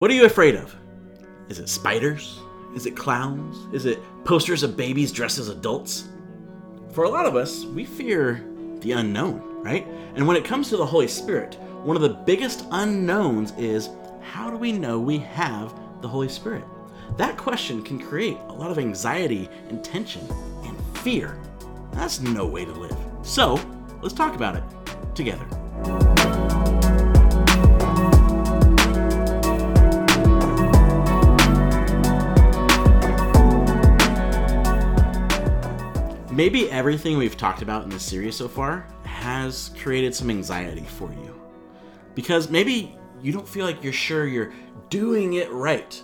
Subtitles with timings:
[0.00, 0.74] What are you afraid of?
[1.50, 2.40] Is it spiders?
[2.74, 3.68] Is it clowns?
[3.74, 6.08] Is it posters of babies dressed as adults?
[6.92, 8.42] For a lot of us, we fear
[8.80, 9.86] the unknown, right?
[10.14, 13.90] And when it comes to the Holy Spirit, one of the biggest unknowns is
[14.22, 16.64] how do we know we have the Holy Spirit?
[17.18, 20.26] That question can create a lot of anxiety and tension
[20.64, 21.38] and fear.
[21.92, 22.96] That's no way to live.
[23.20, 23.60] So,
[24.00, 24.64] let's talk about it
[25.14, 25.44] together.
[36.40, 41.12] Maybe everything we've talked about in this series so far has created some anxiety for
[41.12, 41.38] you.
[42.14, 44.54] Because maybe you don't feel like you're sure you're
[44.88, 46.02] doing it right.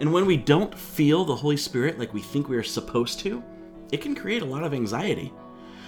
[0.00, 3.44] And when we don't feel the Holy Spirit like we think we are supposed to,
[3.92, 5.30] it can create a lot of anxiety.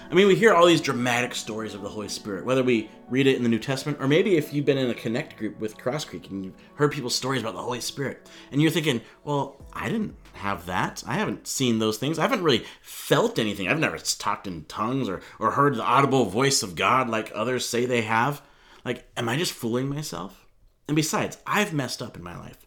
[0.08, 3.26] I mean, we hear all these dramatic stories of the Holy Spirit, whether we read
[3.26, 5.76] it in the New Testament or maybe if you've been in a connect group with
[5.76, 9.88] Crosscreek and you've heard people's stories about the Holy Spirit, and you're thinking, well, I
[9.88, 11.02] didn't have that.
[11.08, 12.18] I haven't seen those things.
[12.18, 13.66] I haven't really felt anything.
[13.66, 17.68] I've never talked in tongues or, or heard the audible voice of God like others
[17.68, 18.42] say they have.
[18.84, 20.46] Like, am I just fooling myself?
[20.86, 22.64] And besides, I've messed up in my life.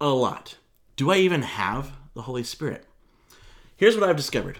[0.00, 0.56] A lot.
[0.96, 2.84] Do I even have the Holy Spirit?
[3.76, 4.58] Here's what I've discovered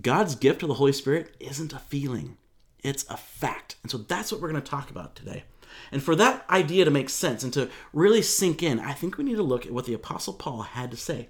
[0.00, 2.36] God's gift of the Holy Spirit isn't a feeling,
[2.82, 3.76] it's a fact.
[3.82, 5.44] And so that's what we're going to talk about today.
[5.92, 9.24] And for that idea to make sense and to really sink in, I think we
[9.24, 11.28] need to look at what the Apostle Paul had to say.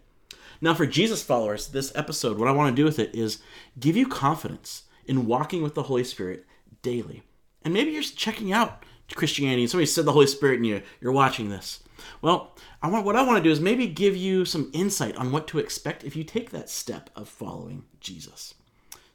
[0.60, 3.38] Now, for Jesus followers, this episode, what I want to do with it is
[3.78, 6.44] give you confidence in walking with the Holy Spirit
[6.82, 7.22] daily.
[7.62, 11.12] And maybe you're checking out Christianity and somebody said the Holy Spirit and you, you're
[11.12, 11.82] watching this.
[12.22, 15.32] Well, I want, what I want to do is maybe give you some insight on
[15.32, 18.54] what to expect if you take that step of following Jesus.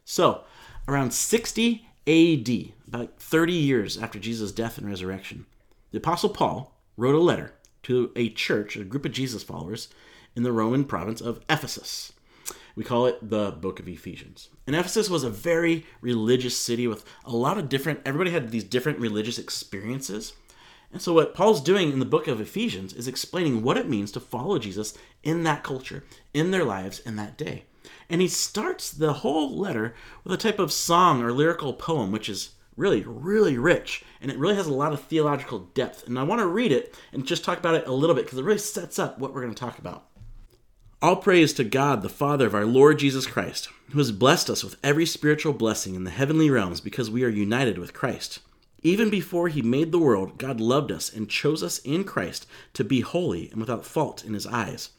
[0.04, 0.44] So,
[0.88, 2.50] around 60 AD,
[2.88, 5.46] about 30 years after Jesus' death and resurrection,
[5.92, 9.88] the Apostle Paul wrote a letter to a church, a group of Jesus followers,
[10.36, 12.14] in the Roman province of Ephesus.
[12.76, 14.50] We call it the Book of Ephesians.
[14.68, 18.66] And Ephesus was a very religious city with a lot of different, everybody had these
[18.66, 20.34] different religious experiences.
[20.96, 24.14] And so, what Paul's doing in the book of Ephesians is explaining what it means
[24.14, 27.66] to follow Jesus in that culture, in their lives, in that day.
[28.10, 32.30] And he starts the whole letter with a type of song or lyrical poem, which
[32.30, 34.06] is really, really rich.
[34.22, 36.08] And it really has a lot of theological depth.
[36.08, 38.40] And I want to read it and just talk about it a little bit because
[38.40, 40.06] it really sets up what we're going to talk about.
[41.02, 44.64] All praise to God, the Father of our Lord Jesus Christ, who has blessed us
[44.64, 48.40] with every spiritual blessing in the heavenly realms because we are united with Christ.
[48.86, 52.84] Even before he made the world, God loved us and chose us in Christ to
[52.84, 54.90] be holy and without fault in his eyes.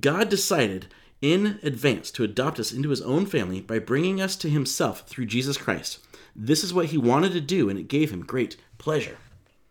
[0.00, 0.88] God decided
[1.22, 5.26] in advance to adopt us into his own family by bringing us to himself through
[5.26, 6.00] Jesus Christ.
[6.34, 9.18] This is what he wanted to do, and it gave him great pleasure.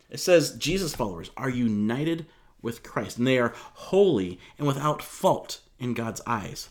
[0.10, 2.26] It says Jesus followers are united
[2.62, 6.70] with Christ, and they are holy and without fault in God's eyes.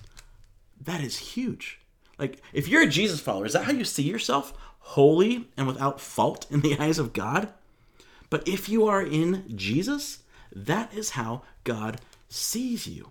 [0.80, 1.80] That is huge.
[2.18, 4.54] Like, if you're a Jesus follower, is that how you see yourself?
[4.82, 7.52] Holy and without fault in the eyes of God?
[8.30, 10.20] But if you are in Jesus,
[10.54, 13.10] that is how God sees you.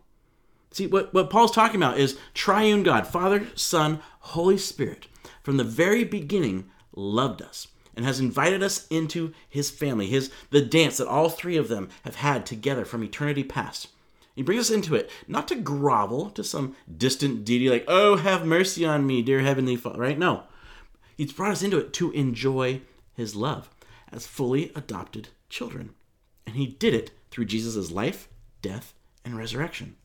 [0.72, 5.08] See, what, what Paul's talking about is triune God, Father, Son, Holy Spirit,
[5.44, 10.62] from the very beginning loved us and has invited us into his family, his the
[10.62, 13.90] dance that all three of them have had together from eternity past.
[14.34, 18.46] He brings us into it not to grovel to some distant deity like, "Oh, have
[18.46, 20.18] mercy on me, dear heavenly Father," right?
[20.18, 20.44] No.
[21.22, 22.82] He's brought us into it to enjoy
[23.14, 23.70] his love
[24.12, 25.92] as fully adopted children.
[26.46, 28.28] And he did it through Jesus' life,
[28.62, 28.94] death,
[29.24, 29.96] and resurrection.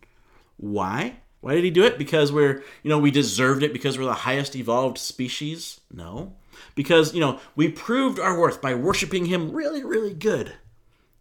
[0.56, 1.16] Why?
[1.40, 1.98] Why did he do it?
[1.98, 5.80] Because we're, you know, we deserved it because we're the highest evolved species?
[5.92, 6.34] No
[6.74, 10.54] because, you know, we proved our worth by worshiping him really, really good.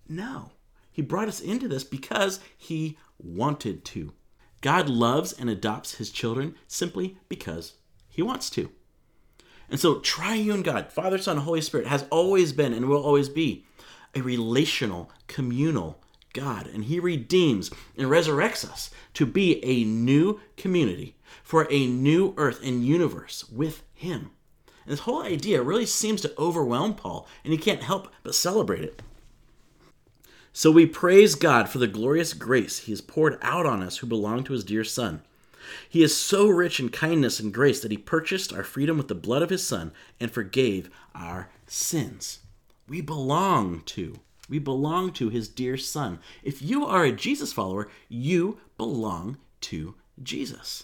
[0.07, 0.51] No.
[0.91, 4.13] He brought us into this because he wanted to.
[4.61, 7.73] God loves and adopts his children simply because
[8.07, 8.71] he wants to.
[9.69, 13.65] And so, triune God, Father, Son, Holy Spirit, has always been and will always be
[14.13, 15.99] a relational, communal
[16.33, 16.67] God.
[16.67, 22.61] And he redeems and resurrects us to be a new community for a new earth
[22.63, 24.31] and universe with him.
[24.85, 28.83] And this whole idea really seems to overwhelm Paul, and he can't help but celebrate
[28.83, 29.01] it.
[30.53, 34.07] So we praise God for the glorious grace he has poured out on us who
[34.07, 35.21] belong to his dear Son.
[35.87, 39.15] He is so rich in kindness and grace that he purchased our freedom with the
[39.15, 42.39] blood of his Son and forgave our sins.
[42.87, 44.19] We belong to.
[44.47, 46.19] We belong to his dear Son.
[46.43, 50.83] If you are a Jesus follower, you belong to Jesus.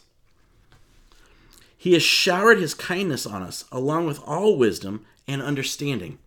[1.78, 6.20] He has showered his kindness on us, along with all wisdom and understanding.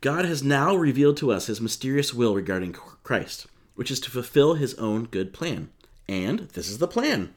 [0.00, 3.46] God has now revealed to us his mysterious will regarding Christ.
[3.74, 5.70] which is to fulfill his own good plan.
[6.08, 7.34] And this is the plan.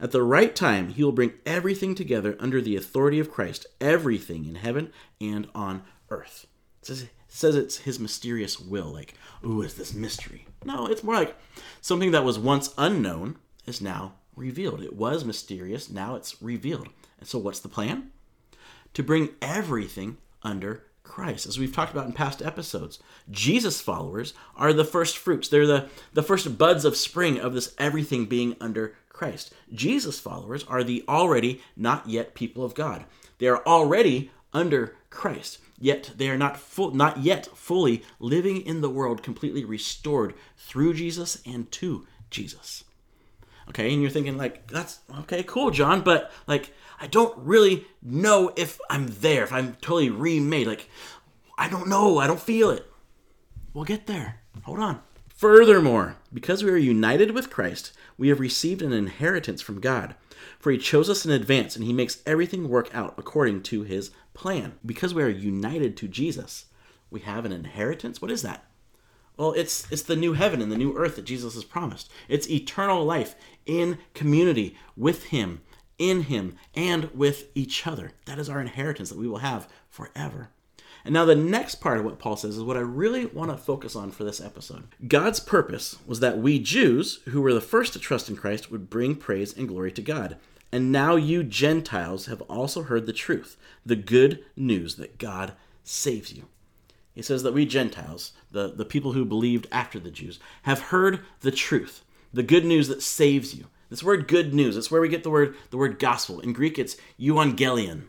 [0.00, 4.44] At the right time, he will bring everything together under the authority of Christ, everything
[4.44, 6.46] in heaven and on earth.
[6.80, 9.14] It says, it says it's his mysterious will, like,
[9.44, 10.46] ooh, is this mystery?
[10.64, 11.36] No, it's more like
[11.80, 13.36] something that was once unknown
[13.66, 14.82] is now revealed.
[14.82, 16.88] It was mysterious, now it's revealed.
[17.18, 18.10] And so, what's the plan?
[18.94, 21.46] To bring everything under Christ.
[21.46, 22.98] As we've talked about in past episodes,
[23.30, 25.48] Jesus followers are the first fruits.
[25.48, 29.54] They're the, the first buds of spring of this everything being under Christ.
[29.72, 33.06] Jesus followers are the already not yet people of God.
[33.38, 38.82] They are already under Christ, yet they are not full, not yet fully living in
[38.82, 42.84] the world completely restored through Jesus and to Jesus.
[43.70, 48.52] Okay, and you're thinking like that's okay, cool, John, but like I don't really know
[48.56, 50.66] if I'm there, if I'm totally remade.
[50.66, 50.88] Like,
[51.58, 52.18] I don't know.
[52.18, 52.90] I don't feel it.
[53.72, 54.40] We'll get there.
[54.62, 55.00] Hold on.
[55.34, 60.14] Furthermore, because we are united with Christ, we have received an inheritance from God.
[60.58, 64.10] For he chose us in advance, and he makes everything work out according to his
[64.32, 64.74] plan.
[64.84, 66.66] Because we are united to Jesus,
[67.10, 68.22] we have an inheritance.
[68.22, 68.64] What is that?
[69.36, 72.10] Well, it's it's the new heaven and the new earth that Jesus has promised.
[72.28, 73.34] It's eternal life
[73.66, 75.60] in community with him
[75.98, 78.12] in him and with each other.
[78.26, 80.50] That is our inheritance that we will have forever.
[81.04, 83.58] And now, the next part of what Paul says is what I really want to
[83.58, 84.84] focus on for this episode.
[85.06, 88.88] God's purpose was that we Jews, who were the first to trust in Christ, would
[88.88, 90.38] bring praise and glory to God.
[90.72, 95.52] And now you Gentiles have also heard the truth, the good news that God
[95.84, 96.46] saves you.
[97.14, 101.20] He says that we Gentiles, the, the people who believed after the Jews, have heard
[101.40, 102.02] the truth,
[102.32, 103.66] the good news that saves you.
[103.88, 106.40] This word good news, it's where we get the word the word gospel.
[106.40, 108.06] In Greek it's euangelion.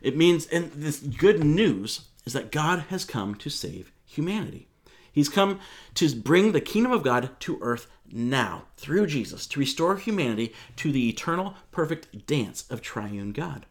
[0.00, 4.68] It means and this good news is that God has come to save humanity.
[5.10, 5.60] He's come
[5.94, 10.92] to bring the kingdom of God to earth now through Jesus to restore humanity to
[10.92, 13.64] the eternal perfect dance of triune God.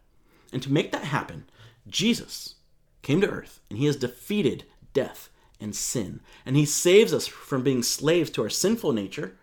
[0.52, 1.46] And to make that happen,
[1.88, 2.56] Jesus
[3.04, 5.30] came to earth and he has defeated death
[5.62, 6.20] and sin.
[6.44, 9.38] And he saves us from being slaves to our sinful nature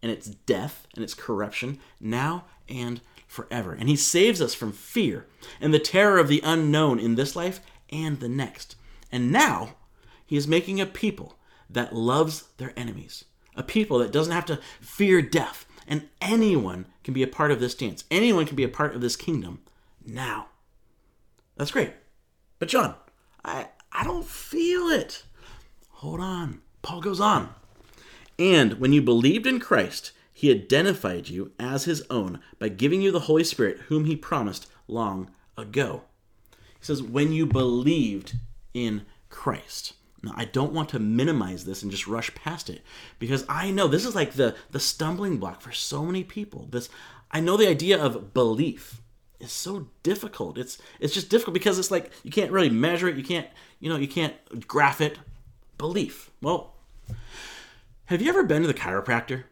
[0.00, 3.72] and its death and its corruption now and forever.
[3.72, 5.26] And he saves us from fear
[5.60, 7.58] and the terror of the unknown in this life
[7.92, 8.74] and the next.
[9.12, 9.76] And now
[10.26, 13.24] he is making a people that loves their enemies,
[13.54, 15.66] a people that doesn't have to fear death.
[15.86, 18.04] And anyone can be a part of this dance.
[18.10, 19.60] Anyone can be a part of this kingdom
[20.04, 20.46] now.
[21.56, 21.92] That's great.
[22.58, 22.94] But John,
[23.44, 25.24] I I don't feel it.
[25.90, 26.62] Hold on.
[26.80, 27.54] Paul goes on.
[28.38, 33.12] And when you believed in Christ, he identified you as his own by giving you
[33.12, 36.02] the Holy Spirit, whom he promised long ago.
[36.82, 38.34] He says, when you believed
[38.74, 39.92] in Christ.
[40.20, 42.82] Now, I don't want to minimize this and just rush past it
[43.20, 46.66] because I know this is like the, the stumbling block for so many people.
[46.70, 46.88] This
[47.30, 49.00] I know the idea of belief
[49.38, 50.58] is so difficult.
[50.58, 53.16] It's it's just difficult because it's like you can't really measure it.
[53.16, 54.34] You can't you know you can't
[54.66, 55.18] graph it.
[55.78, 56.30] Belief.
[56.40, 56.74] Well,
[58.06, 59.44] have you ever been to the chiropractor?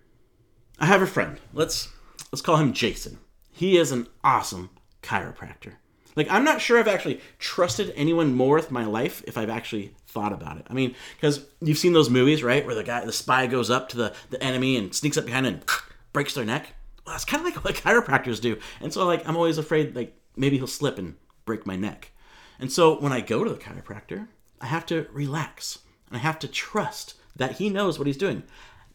[0.78, 1.40] I have a friend.
[1.52, 1.88] Let's
[2.30, 3.18] let's call him Jason.
[3.50, 4.70] He is an awesome
[5.02, 5.74] chiropractor.
[6.16, 9.94] Like I'm not sure I've actually trusted anyone more with my life if I've actually
[10.06, 10.66] thought about it.
[10.68, 13.88] I mean, because you've seen those movies, right, where the guy, the spy, goes up
[13.90, 15.64] to the the enemy and sneaks up behind and
[16.12, 16.74] breaks their neck.
[17.04, 18.58] Well, that's kind of like what chiropractors do.
[18.80, 22.12] And so, like, I'm always afraid, like, maybe he'll slip and break my neck.
[22.58, 24.28] And so, when I go to the chiropractor,
[24.60, 28.42] I have to relax and I have to trust that he knows what he's doing.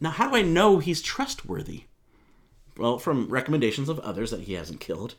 [0.00, 1.84] Now, how do I know he's trustworthy?
[2.76, 5.14] Well, from recommendations of others that he hasn't killed.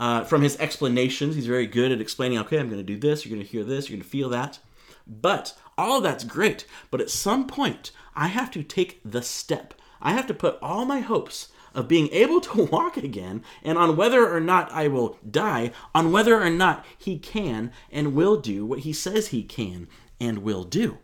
[0.00, 3.26] Uh, from his explanations, he's very good at explaining, okay, I'm going to do this,
[3.26, 4.58] you're going to hear this, you're going to feel that.
[5.06, 6.64] But all of that's great.
[6.90, 9.74] But at some point, I have to take the step.
[10.00, 13.94] I have to put all my hopes of being able to walk again and on
[13.94, 18.64] whether or not I will die, on whether or not he can and will do
[18.64, 19.86] what he says he can
[20.18, 20.96] and will do.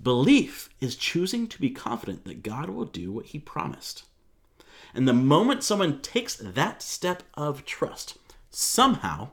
[0.00, 4.04] Belief is choosing to be confident that God will do what he promised.
[4.98, 8.18] And the moment someone takes that step of trust,
[8.50, 9.28] somehow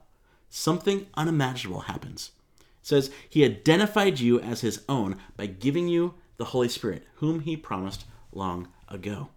[0.48, 2.34] something unimaginable happens.
[2.60, 7.40] It says, He identified you as His own by giving you the Holy Spirit, whom
[7.40, 9.30] He promised long ago.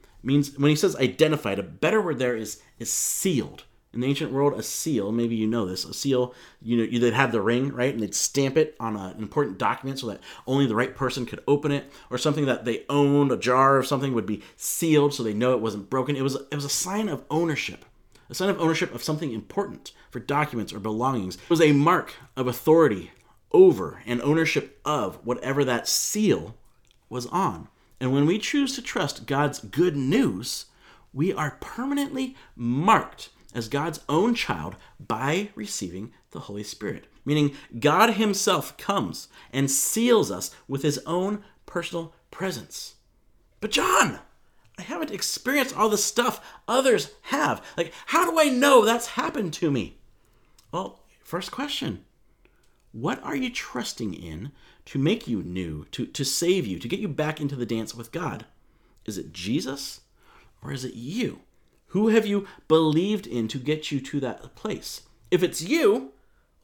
[0.00, 4.06] It means when He says identified, a better word there is, is sealed in the
[4.06, 7.40] ancient world, a seal, maybe you know this, a seal, you know, they'd have the
[7.40, 7.92] ring, right?
[7.92, 11.42] And they'd stamp it on an important document so that only the right person could
[11.48, 15.22] open it, or something that they owned, a jar of something would be sealed so
[15.22, 16.16] they know it wasn't broken.
[16.16, 17.86] It was, it was a sign of ownership,
[18.28, 21.36] a sign of ownership of something important for documents or belongings.
[21.36, 23.12] It was a mark of authority
[23.52, 26.54] over and ownership of whatever that seal
[27.08, 27.68] was on.
[28.00, 30.66] And when we choose to trust God's good news,
[31.12, 37.06] we are permanently marked as God's own child by receiving the Holy Spirit.
[37.24, 42.94] Meaning, God Himself comes and seals us with His own personal presence.
[43.60, 44.20] But, John,
[44.78, 47.62] I haven't experienced all the stuff others have.
[47.76, 49.98] Like, how do I know that's happened to me?
[50.70, 52.04] Well, first question
[52.92, 54.52] What are you trusting in
[54.86, 57.92] to make you new, to, to save you, to get you back into the dance
[57.92, 58.46] with God?
[59.04, 60.02] Is it Jesus
[60.62, 61.40] or is it you?
[61.88, 65.02] Who have you believed in to get you to that place?
[65.30, 66.12] If it's you,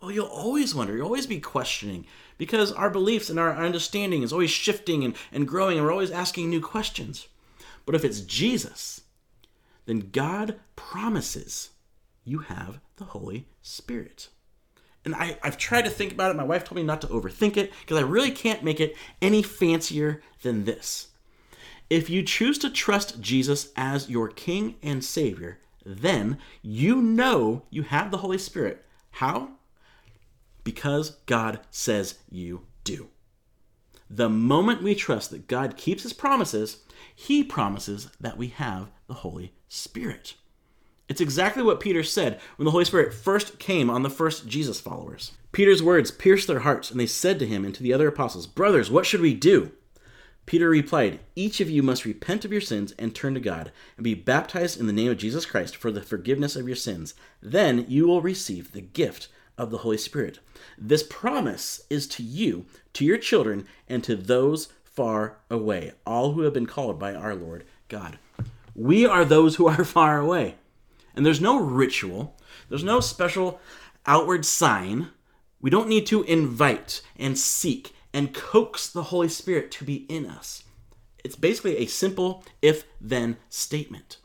[0.01, 4.33] well, you'll always wonder, you'll always be questioning because our beliefs and our understanding is
[4.33, 7.29] always shifting and, and growing, and we're always asking new questions.
[7.87, 9.03] But if it's Jesus,
[9.87, 11.71] then God promises
[12.25, 14.29] you have the Holy Spirit.
[15.05, 16.37] And I, I've tried to think about it.
[16.37, 19.43] My wife told me not to overthink it because I really can't make it any
[19.43, 21.09] fancier than this.
[21.91, 27.83] If you choose to trust Jesus as your King and Savior, then you know you
[27.83, 28.85] have the Holy Spirit.
[29.13, 29.51] How?
[30.65, 33.09] Because God says you do.
[34.09, 36.79] The moment we trust that God keeps his promises,
[37.15, 40.35] he promises that we have the Holy Spirit.
[41.09, 44.81] It's exactly what Peter said when the Holy Spirit first came on the first Jesus
[44.81, 45.33] followers.
[45.53, 48.47] Peter's words pierced their hearts, and they said to him and to the other apostles,
[48.47, 49.73] Brothers, what should we do?
[50.47, 54.05] Peter replied, Each of you must repent of your sins and turn to God, and
[54.05, 57.15] be baptized in the name of Jesus Christ for the forgiveness of your sins.
[57.41, 60.41] Then you will receive the gift of the Holy Spirit.
[60.77, 66.43] This promise is to you, to your children, and to those far away, all who
[66.43, 68.19] have been called by our Lord God.
[68.75, 70.57] We are those who are far away.
[71.17, 72.37] And there's no ritual,
[72.69, 73.61] there's no special
[74.07, 75.09] outward sign.
[75.61, 80.25] We don't need to invite and seek and coax the Holy Spirit to be in
[80.25, 80.63] us.
[81.25, 84.19] It's basically a simple if then statement.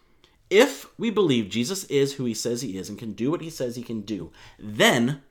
[0.49, 3.49] If we believe Jesus is who he says he is and can do what he
[3.49, 5.23] says he can do, then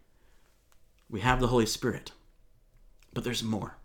[1.09, 2.13] we have the Holy Spirit.
[3.15, 3.77] But there's more.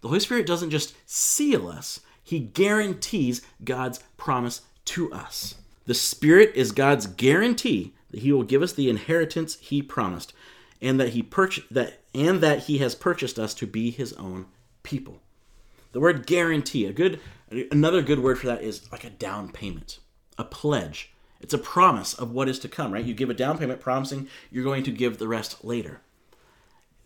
[0.00, 5.54] The Holy Spirit doesn't just seal us, he guarantees God's promise to us.
[5.86, 10.32] The Spirit is God's guarantee that he will give us the inheritance he promised
[10.80, 14.46] and that he purch- that and that he has purchased us to be his own
[14.82, 15.20] people.
[15.92, 17.20] The word guarantee, a good
[17.70, 19.98] another good word for that is like a down payment,
[20.36, 21.12] a pledge.
[21.40, 23.04] It's a promise of what is to come, right?
[23.04, 26.00] You give a down payment promising you're going to give the rest later.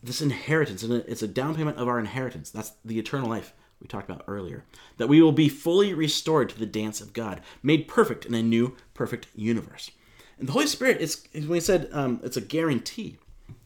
[0.03, 2.51] This inheritance, and it's a down payment of our inheritance.
[2.51, 4.65] That's the eternal life we talked about earlier.
[4.97, 8.43] That we will be fully restored to the dance of God, made perfect in a
[8.43, 9.91] new, perfect universe.
[10.39, 13.19] And the Holy Spirit is, when we said um, it's a guarantee,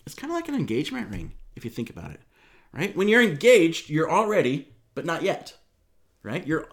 [0.06, 2.20] it's kind of like an engagement ring, if you think about it,
[2.72, 2.94] right?
[2.96, 5.54] When you're engaged, you're already, but not yet,
[6.22, 6.46] right?
[6.46, 6.68] You're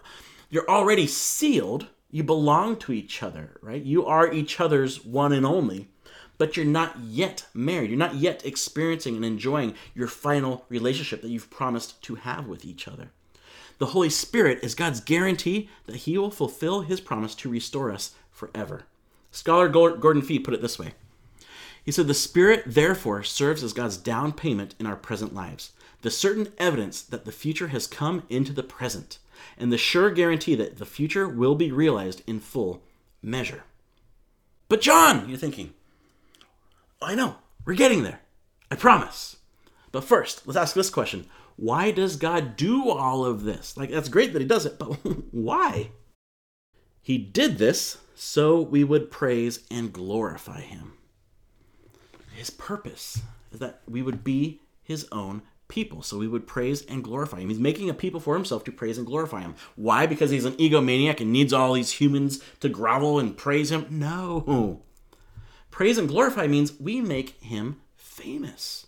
[0.50, 1.86] you're already sealed.
[2.10, 3.82] You belong to each other, right?
[3.82, 5.88] You are each other's one and only,
[6.36, 7.88] but you're not yet married.
[7.88, 12.66] You're not yet experiencing and enjoying your final relationship that you've promised to have with
[12.66, 13.12] each other.
[13.78, 18.14] The Holy Spirit is God's guarantee that He will fulfill His promise to restore us
[18.30, 18.84] forever.
[19.30, 20.92] Scholar Gordon Fee put it this way
[21.84, 25.72] he said, The Spirit, therefore, serves as God's down payment in our present lives,
[26.02, 29.18] the certain evidence that the future has come into the present,
[29.58, 32.82] and the sure guarantee that the future will be realized in full
[33.20, 33.64] measure.
[34.68, 35.74] But, John, you're thinking,
[37.00, 38.20] oh, I know, we're getting there.
[38.70, 39.36] I promise.
[39.90, 43.76] But first, let's ask this question Why does God do all of this?
[43.76, 44.86] Like, that's great that He does it, but
[45.32, 45.90] why?
[47.02, 50.92] He did this so we would praise and glorify Him
[52.34, 53.22] his purpose
[53.52, 56.02] is that we would be his own people.
[56.02, 57.48] So we would praise and glorify him.
[57.48, 59.54] He's making a people for himself to praise and glorify him.
[59.74, 60.06] Why?
[60.06, 63.86] Because he's an egomaniac and needs all these humans to grovel and praise him?
[63.90, 64.82] No.
[65.70, 68.86] Praise and glorify means we make him famous.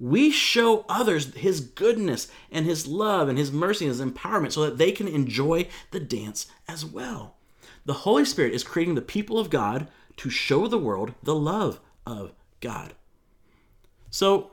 [0.00, 4.62] We show others his goodness and his love and his mercy and his empowerment so
[4.62, 7.36] that they can enjoy the dance as well.
[7.86, 9.86] The Holy Spirit is creating the people of God
[10.16, 12.32] to show the world the love of
[12.64, 12.94] God.
[14.10, 14.52] So,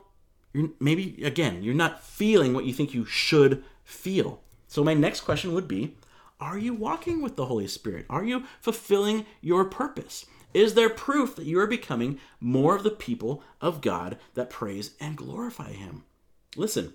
[0.80, 4.42] maybe, again, you're not feeling what you think you should feel.
[4.68, 5.96] So, my next question would be
[6.40, 8.06] Are you walking with the Holy Spirit?
[8.10, 10.26] Are you fulfilling your purpose?
[10.54, 14.92] Is there proof that you are becoming more of the people of God that praise
[15.00, 16.04] and glorify Him?
[16.58, 16.94] Listen,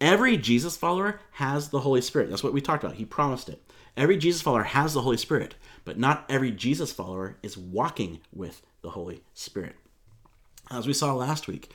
[0.00, 2.30] every Jesus follower has the Holy Spirit.
[2.30, 2.96] That's what we talked about.
[2.96, 3.60] He promised it.
[3.96, 8.62] Every Jesus follower has the Holy Spirit, but not every Jesus follower is walking with
[8.82, 9.74] the Holy Spirit.
[10.70, 11.70] As we saw last week,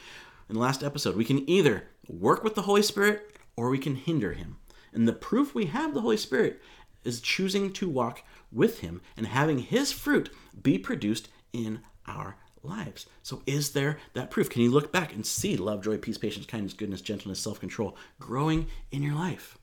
[0.49, 3.95] in the last episode, we can either work with the Holy Spirit or we can
[3.95, 4.57] hinder him.
[4.93, 6.61] And the proof we have the Holy Spirit
[7.03, 10.29] is choosing to walk with Him and having His fruit
[10.61, 13.05] be produced in our lives.
[13.23, 14.49] So, is there that proof?
[14.49, 17.95] Can you look back and see love, joy, peace, patience, kindness, goodness, gentleness, self control
[18.19, 19.57] growing in your life?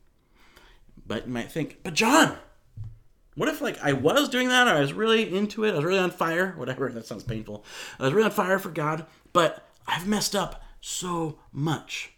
[1.06, 2.36] But you might think, but John,
[3.38, 5.84] what if like I was doing that or I was really into it, I was
[5.84, 7.64] really on fire, whatever, that sounds painful.
[8.00, 12.14] I was really on fire for God, but I've messed up so much.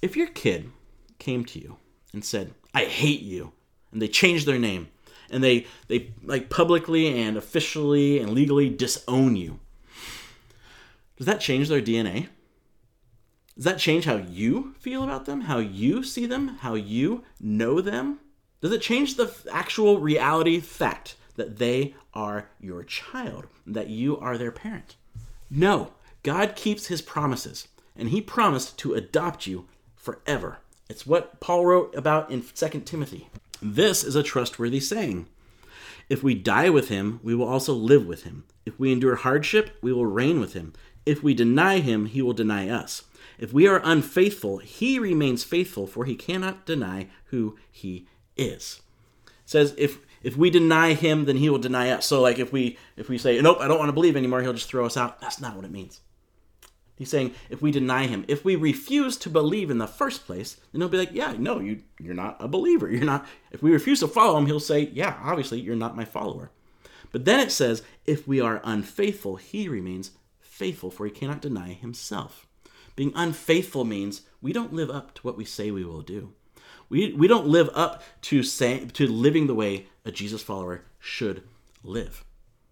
[0.00, 0.72] If your kid
[1.18, 1.76] came to you
[2.14, 3.52] and said, I hate you,
[3.92, 4.88] and they changed their name,
[5.28, 9.60] and they they like publicly and officially and legally disown you,
[11.18, 12.28] does that change their DNA?
[13.56, 17.82] Does that change how you feel about them, how you see them, how you know
[17.82, 18.20] them?
[18.60, 24.38] Does it change the actual reality fact that they are your child, that you are
[24.38, 24.96] their parent?
[25.50, 25.92] No.
[26.22, 30.58] God keeps his promises, and he promised to adopt you forever.
[30.88, 33.28] It's what Paul wrote about in 2 Timothy.
[33.62, 35.26] This is a trustworthy saying.
[36.08, 38.44] If we die with him, we will also live with him.
[38.64, 40.72] If we endure hardship, we will reign with him.
[41.04, 43.04] If we deny him, he will deny us.
[43.38, 48.80] If we are unfaithful, he remains faithful, for he cannot deny who he is.
[49.26, 52.06] It says if if we deny him, then he will deny us.
[52.06, 54.52] So like if we if we say, Nope, I don't want to believe anymore, he'll
[54.52, 55.20] just throw us out.
[55.20, 56.00] That's not what it means.
[56.96, 60.56] He's saying if we deny him, if we refuse to believe in the first place,
[60.72, 62.90] then he'll be like, Yeah, no, you you're not a believer.
[62.90, 66.04] You're not if we refuse to follow him, he'll say, Yeah, obviously you're not my
[66.04, 66.50] follower.
[67.12, 71.72] But then it says, if we are unfaithful, he remains faithful, for he cannot deny
[71.72, 72.46] himself.
[72.94, 76.32] Being unfaithful means we don't live up to what we say we will do.
[76.88, 81.42] We, we don't live up to say, to living the way a Jesus follower should
[81.82, 82.24] live.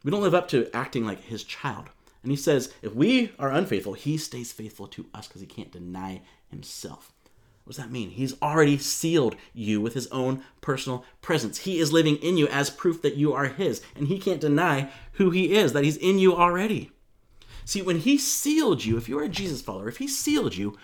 [0.04, 1.87] We don't live up to acting like his child.
[2.23, 5.73] And he says, if we are unfaithful, he stays faithful to us because he can't
[5.73, 7.12] deny himself.
[7.64, 8.11] What does that mean?
[8.11, 11.59] He's already sealed you with his own personal presence.
[11.59, 14.90] He is living in you as proof that you are his, and he can't deny
[15.12, 16.91] who he is, that he's in you already.
[17.65, 20.76] See, when he sealed you, if you're a Jesus follower, if he sealed you,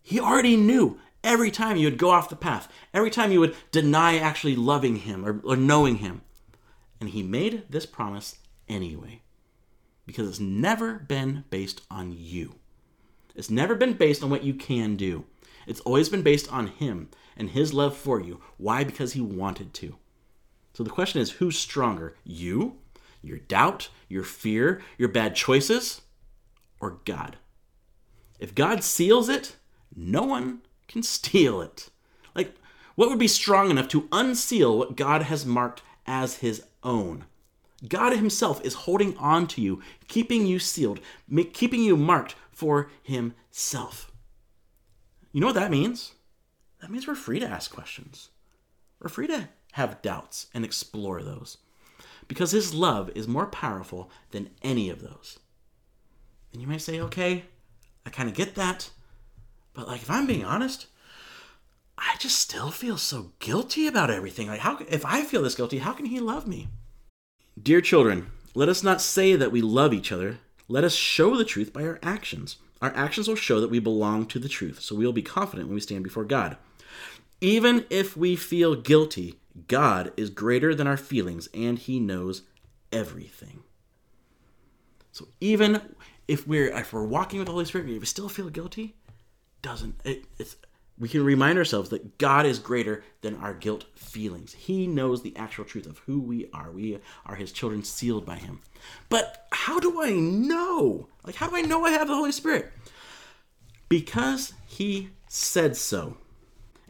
[0.00, 3.56] he already knew every time you would go off the path, every time you would
[3.70, 6.22] deny actually loving him or, or knowing him.
[7.00, 9.22] And he made this promise anyway,
[10.06, 12.54] because it's never been based on you.
[13.34, 15.24] It's never been based on what you can do.
[15.66, 18.40] It's always been based on him and his love for you.
[18.56, 18.84] Why?
[18.84, 19.96] Because he wanted to.
[20.74, 22.16] So the question is who's stronger?
[22.24, 22.76] You,
[23.22, 26.02] your doubt, your fear, your bad choices,
[26.80, 27.36] or God?
[28.38, 29.56] If God seals it,
[29.94, 31.90] no one can steal it.
[32.34, 32.54] Like,
[32.94, 37.24] what would be strong enough to unseal what God has marked as his own?
[37.88, 41.00] God himself is holding on to you, keeping you sealed,
[41.52, 44.12] keeping you marked for himself.
[45.32, 46.12] You know what that means?
[46.80, 48.28] That means we're free to ask questions.
[49.00, 51.58] We're free to have doubts and explore those.
[52.28, 55.38] Because his love is more powerful than any of those.
[56.52, 57.44] And you might say, okay,
[58.06, 58.90] I kind of get that.
[59.74, 60.86] But like, if I'm being honest,
[61.96, 64.48] I just still feel so guilty about everything.
[64.48, 66.68] Like, how if I feel this guilty, how can he love me?
[67.60, 70.38] Dear children, let us not say that we love each other.
[70.68, 72.56] Let us show the truth by our actions.
[72.80, 75.68] Our actions will show that we belong to the truth, so we will be confident
[75.68, 76.56] when we stand before God.
[77.40, 82.42] Even if we feel guilty, God is greater than our feelings and he knows
[82.90, 83.62] everything.
[85.12, 85.80] So even
[86.26, 88.96] if we're if we're walking with the Holy Spirit, if we still feel guilty,
[89.62, 90.56] doesn't it, it's
[90.98, 94.52] we can remind ourselves that God is greater than our guilt feelings.
[94.52, 96.70] He knows the actual truth of who we are.
[96.70, 98.60] We are his children sealed by him.
[99.08, 101.08] But how do I know?
[101.24, 102.72] Like how do I know I have the Holy Spirit?
[103.88, 106.18] Because he said so.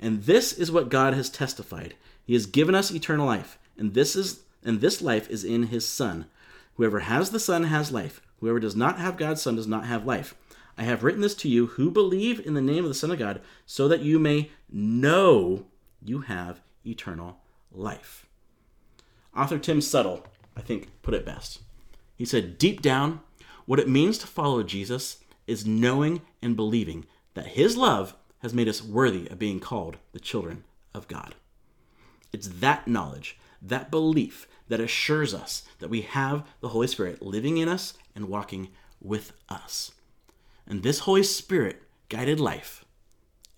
[0.00, 1.94] And this is what God has testified.
[2.24, 5.88] He has given us eternal life, and this is and this life is in his
[5.88, 6.26] son.
[6.74, 8.20] Whoever has the son has life.
[8.40, 10.35] Whoever does not have God's son does not have life.
[10.76, 13.18] I have written this to you who believe in the name of the Son of
[13.18, 15.66] God, so that you may know
[16.02, 17.38] you have eternal
[17.70, 18.26] life.
[19.37, 21.61] Author Tim Settle, I think, put it best.
[22.16, 23.20] He said, Deep down,
[23.66, 28.68] what it means to follow Jesus is knowing and believing that his love has made
[28.68, 31.35] us worthy of being called the children of God.
[32.32, 37.58] It's that knowledge, that belief, that assures us that we have the Holy Spirit living
[37.58, 38.68] in us and walking
[39.00, 39.92] with us.
[40.66, 42.85] And this Holy Spirit guided life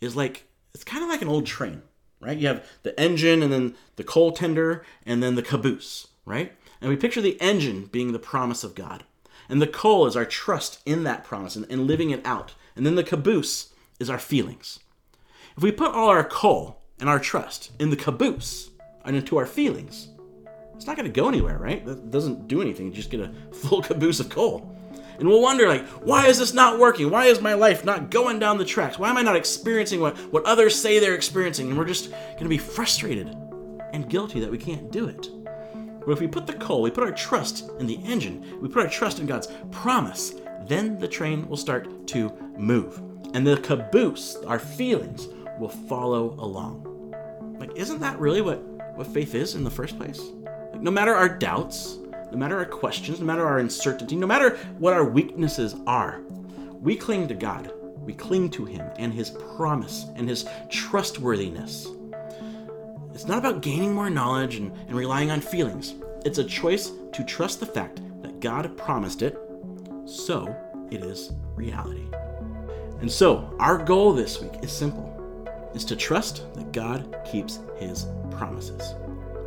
[0.01, 1.83] is like, it's kind of like an old train,
[2.21, 2.37] right?
[2.37, 6.53] You have the engine and then the coal tender and then the caboose, right?
[6.81, 9.05] And we picture the engine being the promise of God.
[9.49, 12.55] And the coal is our trust in that promise and, and living it out.
[12.77, 14.81] And then the caboose is our feelings.
[15.57, 18.71] If we put all our coal and our trust in the caboose
[19.05, 20.09] and into our feelings,
[20.75, 21.85] it's not going to go anywhere, right?
[21.85, 22.87] That doesn't do anything.
[22.87, 24.74] You just get a full caboose of coal.
[25.19, 27.11] And we'll wonder, like, why is this not working?
[27.11, 28.99] Why is my life not going down the tracks?
[28.99, 31.69] Why am I not experiencing what, what others say they're experiencing?
[31.69, 33.29] And we're just going to be frustrated
[33.93, 35.29] and guilty that we can't do it.
[36.05, 38.83] But if we put the coal, we put our trust in the engine, we put
[38.83, 40.35] our trust in God's promise,
[40.67, 43.01] then the train will start to move.
[43.35, 46.91] And the caboose, our feelings, will follow along.
[47.59, 48.61] Like, isn't that really what,
[48.97, 50.21] what faith is in the first place?
[50.73, 51.99] Like, no matter our doubts,
[52.35, 56.21] no matter our questions, no matter our uncertainty, no matter what our weaknesses are,
[56.81, 57.73] we cling to God.
[57.97, 61.87] We cling to Him and His promise and His trustworthiness.
[63.15, 65.95] It's not about gaining more knowledge and, and relying on feelings.
[66.25, 69.39] It's a choice to trust the fact that God promised it,
[70.05, 70.55] so
[70.91, 72.09] it is reality.
[73.01, 75.13] And so, our goal this week is simple
[75.73, 78.95] is to trust that God keeps his promises.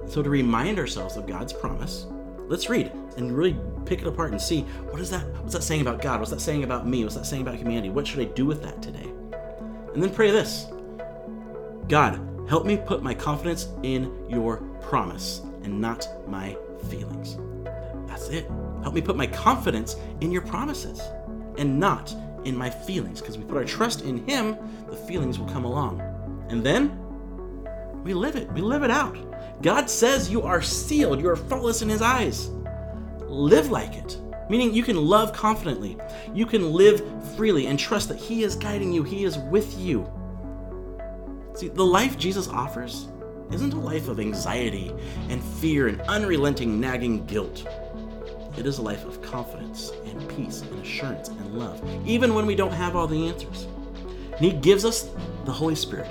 [0.08, 2.06] So to remind ourselves of God's promise,
[2.47, 5.81] let's read and really pick it apart and see what is that what's that saying
[5.81, 6.19] about God?
[6.19, 7.03] What's that saying about me?
[7.03, 7.89] What's that saying about humanity?
[7.89, 9.10] What should I do with that today?
[9.93, 10.67] And then pray this.
[11.88, 16.57] God, help me put my confidence in your promise and not my
[16.89, 17.38] feelings.
[18.07, 18.47] That's it.
[18.81, 21.01] Help me put my confidence in your promises
[21.57, 24.57] and not in my feelings because we put our trust in him,
[24.89, 26.01] the feelings will come along.
[26.49, 26.97] And then
[28.03, 28.51] we live it.
[28.53, 29.17] We live it out.
[29.62, 32.50] God says you are sealed, you are faultless in His eyes.
[33.24, 34.20] Live like it.
[34.50, 35.98] Meaning you can love confidently.
[36.34, 37.04] You can live
[37.36, 40.10] freely and trust that He is guiding you, He is with you.
[41.56, 43.08] See, the life Jesus offers
[43.52, 44.93] isn't a life of anxiety
[45.30, 47.65] and fear and unrelenting nagging guilt.
[48.58, 52.56] It is a life of confidence and peace and assurance and love, even when we
[52.56, 53.67] don't have all the answers.
[54.34, 55.10] And He gives us
[55.46, 56.10] the Holy Spirit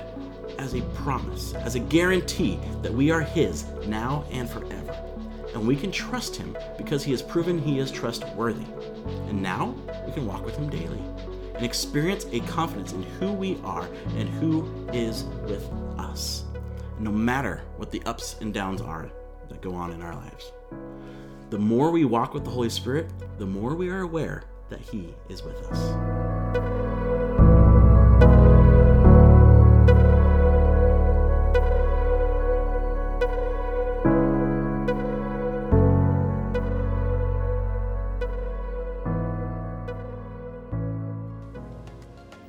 [0.58, 4.96] as a promise, as a guarantee that we are His now and forever.
[5.54, 8.66] And we can trust Him because He has proven He is trustworthy.
[9.28, 9.74] And now
[10.06, 11.02] we can walk with Him daily
[11.54, 15.64] and experience a confidence in who we are and who is with
[15.98, 16.44] us,
[16.98, 19.10] no matter what the ups and downs are
[19.48, 20.52] that go on in our lives.
[21.50, 25.14] The more we walk with the Holy Spirit, the more we are aware that He
[25.28, 26.15] is with us.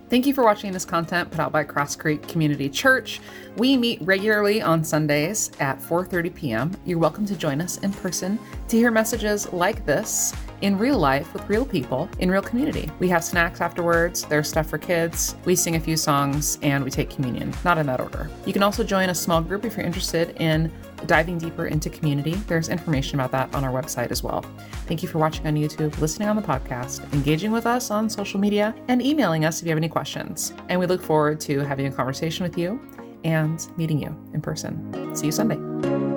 [0.09, 3.19] Thank you for watching this content put out by Crosscreek Community Church.
[3.57, 6.71] We meet regularly on Sundays at 4:30 p.m.
[6.85, 8.39] You're welcome to join us in person
[8.69, 12.89] to hear messages like this in real life with real people in real community.
[12.99, 16.89] We have snacks afterwards, there's stuff for kids, we sing a few songs, and we
[16.89, 18.29] take communion, not in that order.
[18.45, 20.71] You can also join a small group if you're interested in
[21.05, 22.33] diving deeper into community.
[22.47, 24.43] There's information about that on our website as well.
[24.87, 28.39] Thank you for watching on YouTube, listening on the podcast, engaging with us on social
[28.39, 30.53] media, and emailing us if you have any questions.
[30.69, 32.79] And we look forward to having a conversation with you
[33.23, 35.15] and meeting you in person.
[35.15, 36.16] See you Sunday.